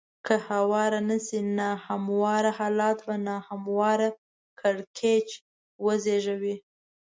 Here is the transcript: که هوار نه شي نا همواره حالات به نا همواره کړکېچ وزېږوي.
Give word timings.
که 0.25 0.35
هوار 0.49 0.91
نه 1.09 1.17
شي 1.25 1.39
نا 1.57 1.69
همواره 1.87 2.51
حالات 2.59 2.99
به 3.07 3.15
نا 3.25 3.35
همواره 3.47 4.09
کړکېچ 4.59 5.29
وزېږوي. 5.85 6.55